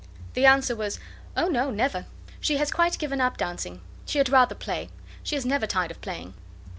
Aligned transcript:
The 0.33 0.47
answer 0.47 0.75
was, 0.75 0.99
"Oh, 1.37 1.47
no; 1.47 1.69
never; 1.69 2.07
she 2.39 2.57
has 2.57 2.71
quite 2.71 2.97
given 2.97 3.21
up 3.21 3.37
dancing. 3.37 3.81
She 4.07 4.17
had 4.17 4.29
rather 4.29 4.55
play. 4.55 4.89
She 5.21 5.35
is 5.35 5.45
never 5.45 5.67
tired 5.67 5.91
of 5.91 6.01
playing." 6.01 6.33